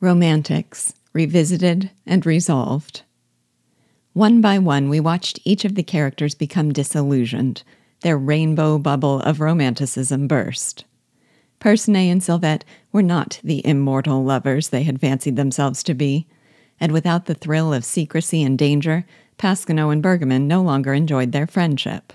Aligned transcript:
Romantics, 0.00 0.94
Revisited 1.12 1.90
and 2.06 2.24
Resolved. 2.24 3.02
One 4.12 4.40
by 4.40 4.56
one, 4.60 4.88
we 4.88 5.00
watched 5.00 5.40
each 5.42 5.64
of 5.64 5.74
the 5.74 5.82
characters 5.82 6.36
become 6.36 6.72
disillusioned. 6.72 7.64
Their 8.02 8.16
rainbow 8.16 8.78
bubble 8.78 9.18
of 9.18 9.40
romanticism 9.40 10.28
burst. 10.28 10.84
Percinet 11.58 12.12
and 12.12 12.20
Sylvette 12.20 12.62
were 12.92 13.02
not 13.02 13.40
the 13.42 13.66
immortal 13.66 14.22
lovers 14.22 14.68
they 14.68 14.84
had 14.84 15.00
fancied 15.00 15.34
themselves 15.34 15.82
to 15.82 15.94
be, 15.94 16.28
and 16.78 16.92
without 16.92 17.26
the 17.26 17.34
thrill 17.34 17.74
of 17.74 17.84
secrecy 17.84 18.40
and 18.44 18.56
danger, 18.56 19.04
Pasquinot 19.36 19.92
and 19.92 20.00
Bergamin 20.00 20.46
no 20.46 20.62
longer 20.62 20.94
enjoyed 20.94 21.32
their 21.32 21.48
friendship. 21.48 22.12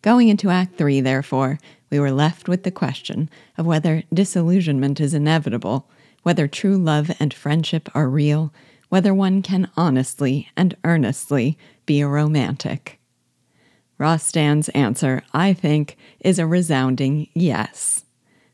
Going 0.00 0.28
into 0.28 0.48
Act 0.50 0.78
Three, 0.78 1.00
therefore, 1.00 1.58
we 1.90 1.98
were 1.98 2.12
left 2.12 2.48
with 2.48 2.62
the 2.62 2.70
question 2.70 3.28
of 3.58 3.66
whether 3.66 4.04
disillusionment 4.12 5.00
is 5.00 5.12
inevitable 5.12 5.88
whether 6.24 6.48
true 6.48 6.76
love 6.76 7.12
and 7.20 7.32
friendship 7.32 7.88
are 7.94 8.08
real, 8.08 8.52
whether 8.88 9.14
one 9.14 9.42
can 9.42 9.70
honestly 9.76 10.48
and 10.56 10.76
earnestly 10.82 11.56
be 11.86 12.00
a 12.00 12.08
romantic. 12.08 12.98
Rostand's 13.98 14.68
answer, 14.70 15.22
I 15.32 15.52
think, 15.52 15.96
is 16.20 16.40
a 16.40 16.46
resounding 16.46 17.28
yes. 17.32 18.04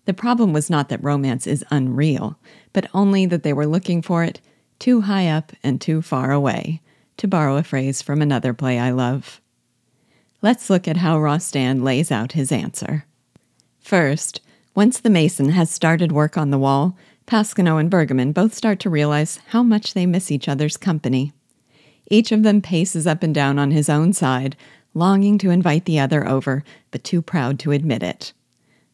The 0.05 0.13
problem 0.13 0.53
was 0.53 0.69
not 0.69 0.91
that 0.91 1.03
romance 1.03 1.47
is 1.47 1.65
unreal, 1.71 2.39
but 2.73 2.91
only 2.93 3.25
that 3.27 3.43
they 3.43 3.53
were 3.53 3.67
looking 3.67 4.03
for 4.03 4.23
it 4.23 4.41
too 4.79 5.03
high 5.03 5.29
up 5.29 5.53
and 5.63 5.81
too 5.81 6.03
far 6.03 6.33
away, 6.33 6.81
to 7.19 7.29
borrow 7.29 7.57
a 7.57 7.63
phrase 7.63 8.03
from 8.03 8.21
another 8.21 8.53
play 8.53 8.79
I 8.79 8.91
love. 8.91 9.41
Let's 10.43 10.71
look 10.71 10.89
at 10.89 10.97
how 10.97 11.19
Rostand 11.19 11.85
lays 11.85 12.11
out 12.11 12.33
his 12.33 12.51
answer. 12.51 13.05
First, 13.79 14.41
once 14.75 14.99
the 14.99 15.11
mason 15.11 15.51
has 15.51 15.71
started 15.71 16.13
work 16.13 16.39
on 16.39 16.51
the 16.51 16.59
wall, 16.59 16.97
Pasquinot 17.31 17.79
and 17.79 17.89
Bergamin 17.89 18.35
both 18.35 18.55
start 18.55 18.81
to 18.81 18.91
realize 18.91 19.39
how 19.51 19.63
much 19.63 19.95
they 19.95 20.05
miss 20.05 20.33
each 20.33 20.49
other's 20.49 20.77
company. 20.77 21.33
Each 22.11 22.33
of 22.33 22.43
them 22.43 22.61
paces 22.61 23.07
up 23.07 23.23
and 23.23 23.33
down 23.33 23.57
on 23.57 23.71
his 23.71 23.89
own 23.89 24.13
side, 24.13 24.57
longing 24.95 25.39
to 25.39 25.51
invite 25.51 25.85
the 25.85 26.01
other 26.01 26.27
over, 26.27 26.65
but 26.91 27.05
too 27.05 27.23
proud 27.23 27.61
to 27.61 27.71
admit 27.71 28.03
it. 28.03 28.33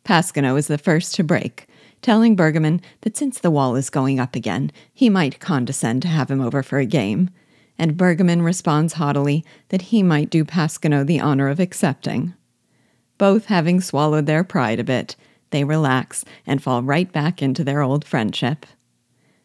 Pasquinot 0.05 0.58
is 0.58 0.66
the 0.66 0.77
first 0.77 1.14
to 1.14 1.25
break, 1.25 1.66
telling 2.02 2.36
Bergamin 2.36 2.83
that 3.00 3.16
since 3.16 3.38
the 3.38 3.50
wall 3.50 3.75
is 3.75 3.88
going 3.88 4.20
up 4.20 4.36
again, 4.36 4.70
he 4.92 5.08
might 5.08 5.41
condescend 5.41 6.03
to 6.03 6.08
have 6.08 6.30
him 6.30 6.42
over 6.42 6.62
for 6.62 6.78
a 6.78 6.84
game, 6.84 7.30
and 7.78 7.97
Bergamin 7.97 8.44
responds 8.44 8.92
haughtily 8.92 9.47
that 9.70 9.80
he 9.80 10.03
might 10.03 10.28
do 10.28 10.44
Pasquinot 10.44 11.06
the 11.06 11.20
honor 11.20 11.48
of 11.48 11.58
accepting. 11.58 12.34
Both 13.16 13.47
having 13.47 13.80
swallowed 13.80 14.27
their 14.27 14.44
pride 14.44 14.78
a 14.78 14.84
bit, 14.84 15.16
they 15.50 15.64
relax 15.64 16.25
and 16.47 16.62
fall 16.62 16.83
right 16.83 17.11
back 17.12 17.42
into 17.42 17.64
their 17.64 17.83
old 17.83 18.05
friendship. 18.05 18.66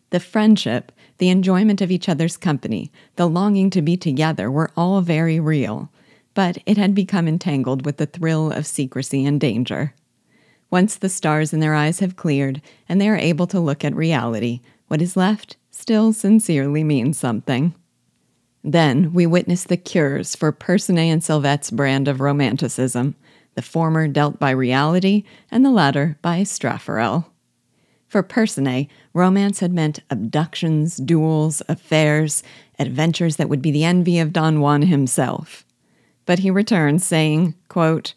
The 0.09 0.19
friendship, 0.19 0.91
the 1.19 1.29
enjoyment 1.29 1.81
of 1.81 1.91
each 1.91 2.09
other's 2.09 2.37
company, 2.37 2.91
the 3.15 3.29
longing 3.29 3.69
to 3.71 3.81
be 3.81 3.95
together 3.95 4.51
were 4.51 4.71
all 4.75 5.01
very 5.01 5.39
real, 5.39 5.89
but 6.33 6.57
it 6.65 6.77
had 6.77 6.95
become 6.95 7.27
entangled 7.27 7.85
with 7.85 7.97
the 7.97 8.05
thrill 8.05 8.51
of 8.51 8.65
secrecy 8.65 9.25
and 9.25 9.39
danger. 9.39 9.93
Once 10.69 10.95
the 10.95 11.09
stars 11.09 11.53
in 11.53 11.59
their 11.59 11.75
eyes 11.75 11.99
have 11.99 12.15
cleared 12.15 12.61
and 12.87 12.99
they 12.99 13.09
are 13.09 13.17
able 13.17 13.47
to 13.47 13.59
look 13.59 13.83
at 13.83 13.95
reality, 13.95 14.61
what 14.87 15.01
is 15.01 15.17
left 15.17 15.57
still 15.69 16.13
sincerely 16.13 16.83
means 16.83 17.17
something. 17.17 17.73
Then 18.63 19.13
we 19.13 19.25
witness 19.25 19.63
the 19.63 19.77
cures 19.77 20.35
for 20.35 20.51
Percinet 20.51 21.11
and 21.11 21.23
Sylvette's 21.23 21.71
brand 21.71 22.07
of 22.07 22.21
romanticism, 22.21 23.15
the 23.55 23.61
former 23.61 24.07
dealt 24.07 24.39
by 24.39 24.51
reality 24.51 25.23
and 25.49 25.65
the 25.65 25.71
latter 25.71 26.17
by 26.21 26.41
Straforel. 26.41 27.25
For 28.07 28.23
Percinet, 28.23 28.87
romance 29.13 29.59
had 29.59 29.71
meant 29.71 29.99
abductions, 30.09 30.97
duels, 30.97 31.61
affairs, 31.69 32.43
adventures 32.77 33.37
that 33.37 33.47
would 33.47 33.61
be 33.61 33.71
the 33.71 33.85
envy 33.85 34.19
of 34.19 34.33
Don 34.33 34.59
Juan 34.59 34.81
himself. 34.83 35.65
But 36.25 36.39
he 36.39 36.51
returns 36.51 37.05
saying, 37.05 37.55
quote, 37.69 38.13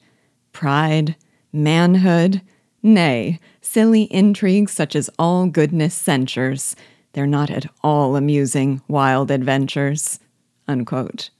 Pride, 0.52 1.16
manhood, 1.52 2.42
nay, 2.82 3.40
silly 3.60 4.12
intrigues 4.12 4.72
such 4.72 4.96
as 4.96 5.10
all 5.18 5.46
goodness 5.46 5.94
censures, 5.94 6.74
they're 7.14 7.26
not 7.26 7.48
at 7.48 7.66
all 7.82 8.16
amusing, 8.16 8.82
wild 8.88 9.30
adventures. 9.30 10.18
Unquote. 10.66 11.30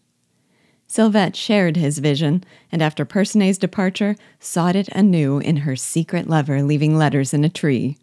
Sylvette 0.88 1.34
shared 1.34 1.76
his 1.76 1.98
vision, 1.98 2.44
and 2.70 2.82
after 2.82 3.04
Percinet's 3.04 3.58
departure, 3.58 4.16
sought 4.38 4.76
it 4.76 4.88
anew 4.88 5.38
in 5.38 5.58
her 5.58 5.76
secret 5.76 6.28
lover 6.28 6.62
leaving 6.62 6.96
letters 6.96 7.34
in 7.34 7.44
a 7.44 7.48
tree. 7.48 7.98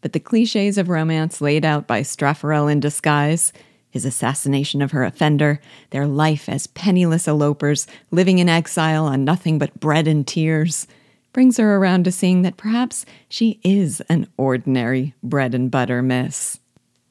But 0.00 0.12
the 0.12 0.20
cliches 0.20 0.78
of 0.78 0.88
romance 0.88 1.40
laid 1.40 1.64
out 1.64 1.86
by 1.86 2.02
Straforel 2.02 2.70
in 2.70 2.80
disguise, 2.80 3.52
his 3.90 4.04
assassination 4.04 4.82
of 4.82 4.92
her 4.92 5.04
offender, 5.04 5.60
their 5.90 6.06
life 6.06 6.48
as 6.48 6.66
penniless 6.66 7.26
elopers 7.26 7.86
living 8.10 8.38
in 8.38 8.48
exile 8.48 9.06
on 9.06 9.24
nothing 9.24 9.58
but 9.58 9.80
bread 9.80 10.06
and 10.06 10.26
tears, 10.26 10.86
brings 11.32 11.56
her 11.56 11.76
around 11.76 12.04
to 12.04 12.12
seeing 12.12 12.42
that 12.42 12.56
perhaps 12.56 13.06
she 13.28 13.60
is 13.62 14.00
an 14.08 14.26
ordinary 14.36 15.14
bread 15.22 15.54
and 15.54 15.70
butter 15.70 16.02
miss. 16.02 16.58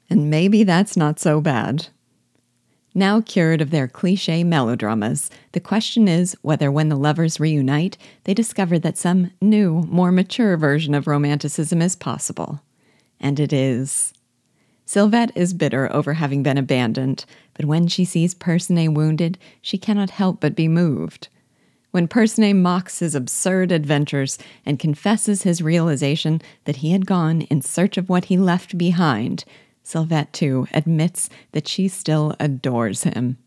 And 0.09 0.29
maybe 0.29 0.63
that's 0.63 0.95
not 0.95 1.19
so 1.19 1.41
bad. 1.41 1.87
Now 2.97 3.21
cured 3.21 3.61
of 3.61 3.69
their 3.69 3.87
cliche 3.87 4.43
melodramas, 4.43 5.29
the 5.51 5.59
question 5.59 6.07
is 6.07 6.35
whether 6.41 6.71
when 6.71 6.89
the 6.89 6.95
lovers 6.95 7.39
reunite, 7.39 7.95
they 8.23 8.33
discover 8.33 8.79
that 8.79 8.97
some 8.97 9.29
new, 9.39 9.83
more 9.83 10.11
mature 10.11 10.57
version 10.57 10.95
of 10.95 11.05
romanticism 11.05 11.79
is 11.79 11.95
possible. 11.95 12.59
And 13.19 13.39
it 13.39 13.53
is. 13.53 14.13
Sylvette 14.87 15.29
is 15.35 15.53
bitter 15.53 15.93
over 15.93 16.15
having 16.15 16.41
been 16.41 16.57
abandoned, 16.57 17.25
but 17.53 17.65
when 17.65 17.87
she 17.87 18.03
sees 18.03 18.33
Percinet 18.33 18.95
wounded, 18.95 19.37
she 19.61 19.77
cannot 19.77 20.09
help 20.09 20.39
but 20.39 20.55
be 20.55 20.67
moved. 20.67 21.27
When 21.91 22.07
Percinet 22.07 22.55
mocks 22.55 22.97
his 22.97 23.13
absurd 23.13 23.71
adventures 23.71 24.39
and 24.65 24.79
confesses 24.79 25.43
his 25.43 25.61
realization 25.61 26.41
that 26.65 26.77
he 26.77 26.93
had 26.93 27.05
gone 27.05 27.41
in 27.41 27.61
search 27.61 27.95
of 27.97 28.09
what 28.09 28.25
he 28.25 28.37
left 28.37 28.75
behind, 28.75 29.45
Sylvette, 29.87 30.33
too, 30.33 30.67
admits 30.73 31.29
that 31.53 31.65
she 31.65 31.87
still 31.87 32.35
adores 32.41 33.03
him. 33.03 33.37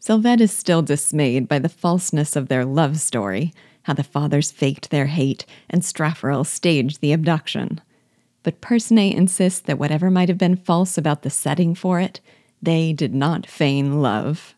Sylvette 0.00 0.40
is 0.40 0.50
still 0.52 0.82
dismayed 0.82 1.46
by 1.46 1.60
the 1.60 1.68
falseness 1.68 2.34
of 2.34 2.48
their 2.48 2.64
love 2.64 2.98
story, 2.98 3.54
how 3.82 3.92
the 3.92 4.02
fathers 4.02 4.50
faked 4.50 4.90
their 4.90 5.06
hate 5.06 5.46
and 5.70 5.82
Straforel 5.82 6.44
staged 6.44 7.00
the 7.00 7.12
abduction. 7.12 7.80
But 8.42 8.60
Percinet 8.60 9.14
insists 9.14 9.60
that 9.60 9.78
whatever 9.78 10.10
might 10.10 10.28
have 10.28 10.36
been 10.36 10.56
false 10.56 10.98
about 10.98 11.22
the 11.22 11.30
setting 11.30 11.76
for 11.76 12.00
it, 12.00 12.18
they 12.60 12.92
did 12.92 13.14
not 13.14 13.46
feign 13.46 14.02
love. 14.02 14.56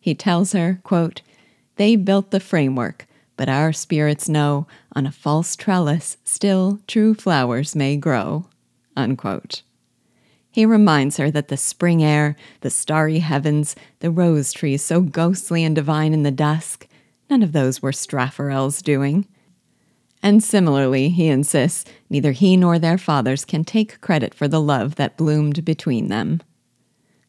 He 0.00 0.16
tells 0.16 0.50
her, 0.50 0.80
quote, 0.82 1.22
They 1.76 1.94
built 1.94 2.32
the 2.32 2.40
framework, 2.40 3.06
but 3.36 3.48
our 3.48 3.72
spirits 3.72 4.28
know 4.28 4.66
on 4.96 5.06
a 5.06 5.12
false 5.12 5.54
trellis 5.54 6.16
still 6.24 6.80
true 6.88 7.14
flowers 7.14 7.76
may 7.76 7.96
grow. 7.96 8.46
Unquote. 8.96 9.62
He 10.56 10.64
reminds 10.64 11.18
her 11.18 11.30
that 11.32 11.48
the 11.48 11.58
spring 11.58 12.02
air, 12.02 12.34
the 12.62 12.70
starry 12.70 13.18
heavens, 13.18 13.76
the 13.98 14.10
rose 14.10 14.54
trees 14.54 14.82
so 14.82 15.02
ghostly 15.02 15.62
and 15.62 15.76
divine 15.76 16.14
in 16.14 16.22
the 16.22 16.30
dusk, 16.30 16.88
none 17.28 17.42
of 17.42 17.52
those 17.52 17.82
were 17.82 17.92
Straforel's 17.92 18.80
doing. 18.80 19.26
And 20.22 20.42
similarly, 20.42 21.10
he 21.10 21.26
insists, 21.26 21.84
neither 22.08 22.32
he 22.32 22.56
nor 22.56 22.78
their 22.78 22.96
fathers 22.96 23.44
can 23.44 23.64
take 23.64 24.00
credit 24.00 24.32
for 24.32 24.48
the 24.48 24.58
love 24.58 24.94
that 24.94 25.18
bloomed 25.18 25.62
between 25.62 26.08
them. 26.08 26.42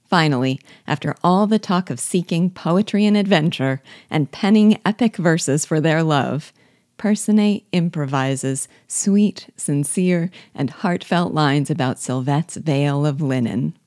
Finally, 0.06 0.62
after 0.88 1.14
all 1.22 1.48
the 1.48 1.60
talk 1.60 1.90
of 1.90 2.00
seeking 2.00 2.50
poetry 2.50 3.06
and 3.06 3.18
adventure 3.18 3.82
and 4.10 4.32
penning 4.32 4.80
epic 4.86 5.18
verses 5.18 5.66
for 5.66 5.82
their 5.82 6.02
love, 6.02 6.54
Percinet 6.98 7.64
improvises 7.72 8.68
sweet, 8.88 9.48
sincere, 9.56 10.32
and 10.56 10.70
heartfelt 10.70 11.34
lines 11.34 11.70
about 11.70 11.98
Sylvette's 11.98 12.58
veil 12.58 13.06
of 13.06 13.22
linen. 13.22 13.78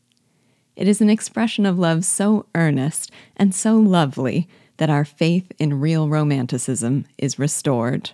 It 0.77 0.87
is 0.87 1.01
an 1.01 1.11
expression 1.11 1.67
of 1.67 1.79
love 1.79 2.05
so 2.05 2.47
earnest 2.55 3.11
and 3.37 3.55
so 3.55 3.77
lovely 3.77 4.49
that 4.77 4.91
our 4.91 5.05
faith 5.05 5.53
in 5.59 5.81
real 5.81 6.09
romanticism 6.09 7.05
is 7.19 7.39
restored. 7.39 8.13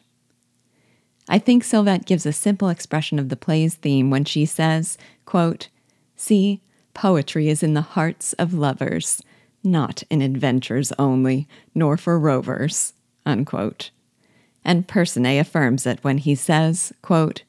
I 1.28 1.38
think 1.38 1.62
Sylvette 1.62 2.06
gives 2.06 2.24
a 2.24 2.32
simple 2.32 2.68
expression 2.68 3.18
of 3.18 3.28
the 3.28 3.36
play's 3.36 3.74
theme 3.74 4.10
when 4.10 4.24
she 4.24 4.46
says, 4.46 4.96
quote, 5.26 5.68
See, 6.16 6.62
poetry 6.94 7.48
is 7.48 7.62
in 7.62 7.74
the 7.74 7.82
hearts 7.82 8.32
of 8.34 8.54
lovers, 8.54 9.22
not 9.62 10.02
in 10.08 10.22
adventures 10.22 10.92
only, 10.98 11.46
nor 11.74 11.96
for 11.96 12.18
rovers. 12.18 12.94
Unquote 13.26 13.90
and 14.66 14.88
Percinet 14.88 15.40
affirms 15.40 15.86
it 15.86 16.00
when 16.02 16.18
he 16.18 16.34
says, 16.34 16.92
quote, 17.00 17.44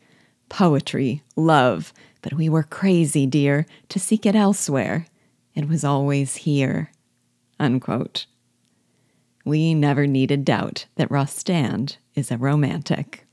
Poetry, 0.50 1.24
love, 1.36 1.92
but 2.22 2.34
we 2.34 2.48
were 2.48 2.64
crazy, 2.64 3.26
dear, 3.26 3.66
to 3.90 4.00
seek 4.00 4.26
it 4.26 4.36
elsewhere. 4.36 5.08
It 5.56 5.68
was 5.68 5.84
always 5.84 6.36
here. 6.38 6.92
Unquote. 7.60 8.28
We 9.44 9.74
never 9.74 10.06
needed 10.06 10.46
doubt 10.46 10.86
that 10.96 11.10
Rostand 11.10 11.98
is 12.14 12.30
a 12.30 12.38
romantic. 12.38 13.26